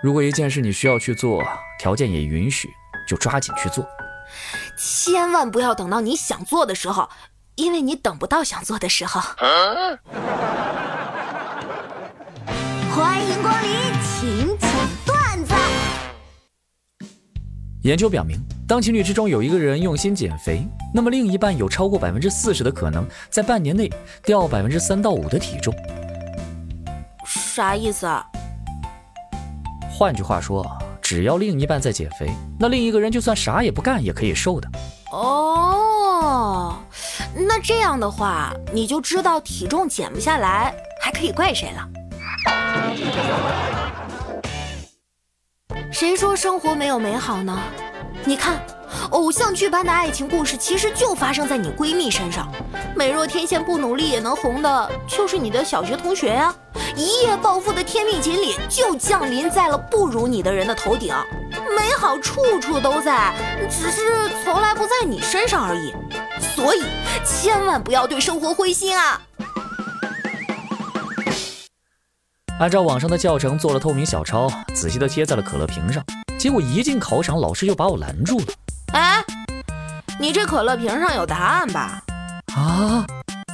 [0.00, 1.42] 如果一件事你需要去做，
[1.76, 2.70] 条件也允许，
[3.08, 3.84] 就抓紧去做。
[4.78, 7.08] 千万不要等到你想做的时候，
[7.56, 9.20] 因为你等不到想做的时候。
[12.94, 13.70] 欢迎光临，
[14.04, 14.70] 请讲
[15.04, 15.52] 段子。
[17.82, 18.38] 研究表明，
[18.68, 23.90] 当情侣之中有一个人用心减肥，那么另一半有超过百分之四十的可能在半年内
[24.22, 25.74] 掉百分之三到五的体重。
[27.26, 28.24] 啥意思啊？
[29.98, 30.64] 换句话说，
[31.02, 34.70] 只要另一半在减肥，那另一个人就算啥也不干也可以瘦的。
[35.10, 36.76] 哦，
[37.34, 41.88] 那这样的话，你就知道体重减不下来还可以怪谁了。
[45.90, 47.58] 谁说生活没有美好呢？
[48.24, 48.64] 你看，
[49.10, 52.50] 偶像剧般的爱情故事其实就发生在你闺蜜身上。
[52.94, 56.54] 美若天仙不努力也能红的，就是你的小学同学呀。
[56.96, 61.14] 一夜暴富的天命锦鲤就降临在了不如你的人的头顶。
[61.76, 63.34] 美好处处都在，
[63.70, 65.92] 只是从来不在你身上而已。
[66.40, 66.82] 所以
[67.24, 69.20] 千万不要对生活灰心啊！
[72.58, 76.02] 按照网上的教程做了透明小抄，仔细的贴在了可乐瓶上。
[76.36, 78.46] 结果一进考场，老师就把我拦住了。
[78.92, 79.22] 哎，
[80.18, 82.02] 你这可乐瓶上有答案吧？
[82.54, 83.06] 啊，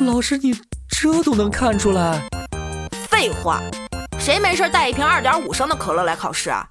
[0.00, 0.54] 老师你
[0.88, 2.28] 这都能看出来？
[3.08, 3.60] 废话，
[4.18, 6.68] 谁没事带一瓶二点五升的可乐来考试啊？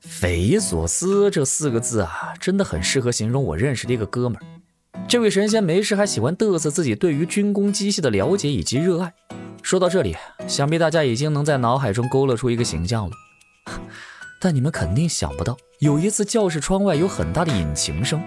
[0.00, 4.42] 匪夷所思这四个字啊，真的很适合形容我认识的一个哥们儿。
[5.06, 9.12] 这位神仙没事还喜欢嘚瑟自己对于军工机械的了解以及热爱。
[9.62, 10.16] 说到这里，
[10.46, 13.12] 想必大家已经能在脑海中勾勒出一个形象了。
[14.40, 18.22] 但你们肯定想不到，有一次教室窗外有很大的引擎声，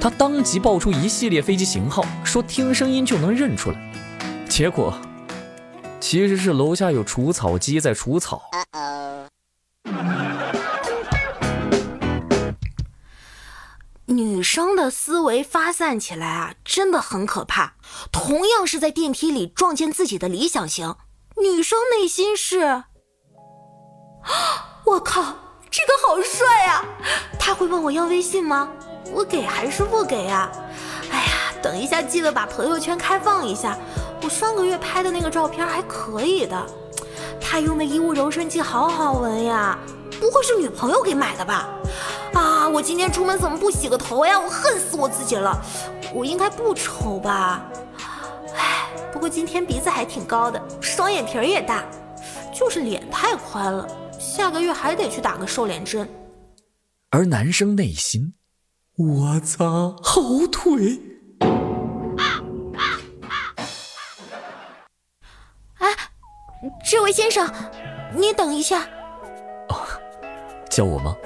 [0.00, 3.92] 他当即报出一系列飞机型号，说听声音就能认出来。
[4.48, 4.92] 结果
[6.00, 8.42] 其实是楼下有除草机在除草。
[14.06, 17.76] 女生的思维发散起来啊，真的很可怕。
[18.10, 20.96] 同样是在电梯里撞见自己的理想型，
[21.40, 22.84] 女生内心是：
[24.84, 25.36] 我靠，
[25.72, 26.84] 这个好帅啊！
[27.38, 28.68] 他会问我要微信吗？
[29.10, 30.52] 我给还是不给呀？
[31.10, 33.74] 哎呀，等一下记得把朋友圈开放一下。
[34.22, 36.62] 我上个月拍的那个照片还可以的。
[37.40, 39.78] 他用的衣物柔顺剂好好闻呀，
[40.20, 41.66] 不会是女朋友给买的吧？
[42.34, 42.68] 啊！
[42.68, 44.38] 我今天出门怎么不洗个头呀？
[44.38, 45.58] 我恨死我自己了！
[46.12, 47.62] 我应该不丑吧？
[48.54, 51.82] 唉，不过今天鼻子还挺高的，双眼皮也大，
[52.54, 53.88] 就是脸太宽了。
[54.22, 56.08] 下个月还得去打个瘦脸针。
[57.10, 58.34] 而男生内心，
[58.96, 61.00] 我操，好腿！
[65.78, 65.88] 哎，
[66.88, 67.52] 这位先生，
[68.14, 68.86] 你等一下。
[69.68, 69.76] 哦，
[70.70, 71.16] 叫我吗？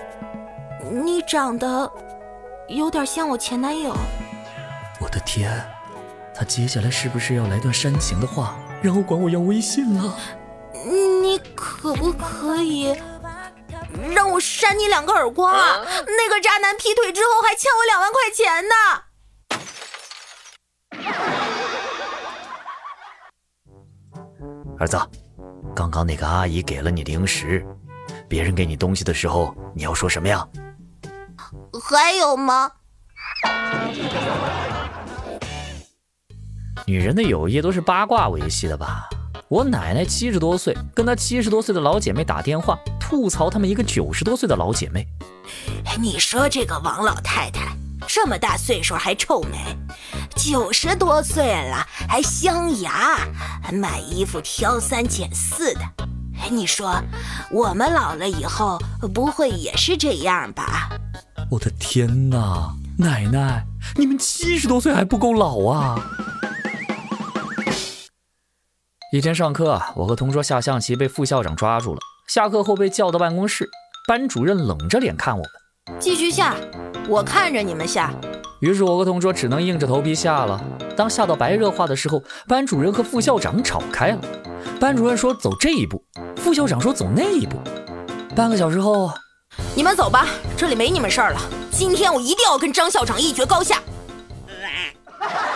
[0.90, 1.92] 你长得
[2.68, 3.94] 有点像我前男友。
[5.00, 5.62] 我的天，
[6.34, 10.16] 他接下来是不是要来段煽情的话，然后管我要微信了？
[10.72, 11.15] 你
[11.80, 12.94] 可不可以
[14.10, 15.84] 让我扇你两个耳光啊？
[15.84, 18.74] 那个渣男劈腿之后还欠我两万块钱呢。
[24.78, 24.98] 儿子，
[25.74, 27.64] 刚刚那个阿姨给了你零食，
[28.28, 30.46] 别人给你东西的时候，你要说什么呀？
[31.88, 32.70] 还有吗？
[36.86, 39.08] 女人的友谊都是八卦维系的吧？
[39.48, 45.06] 我奶奶七十多岁，跟她七十多岁的老姐妹打电话，吐槽她们一个九十多岁的老姐妹。
[46.00, 47.72] 你说这个王老太太
[48.08, 49.76] 这么大岁数还臭美，
[50.34, 53.18] 九十多岁了还镶牙，
[53.72, 55.80] 买衣服挑三拣四的。
[56.50, 57.00] 你说
[57.52, 58.76] 我们老了以后
[59.14, 60.90] 不会也是这样吧？
[61.52, 63.64] 我的天哪，奶奶，
[63.94, 65.96] 你们七十多岁还不够老啊！
[69.16, 73.66] 一天上课，我和同桌下象棋被副校长抓住了，下课后被叫到办公室，
[74.06, 76.54] 班主任冷着脸看我们，继续下，
[77.08, 78.12] 我看着你们下。
[78.60, 80.62] 于是我和同桌只能硬着头皮下了。
[80.94, 84.20] 当下到白热化的时候，班主任和副校长吵开了，
[84.78, 86.04] 班主任说走这一步，
[86.36, 87.56] 副校长说走那一步。
[88.34, 89.10] 半个小时后。
[89.74, 90.26] 你们走吧，
[90.58, 91.40] 这里没你们事儿了。
[91.70, 93.80] 今天我一定要跟张校长一决高下。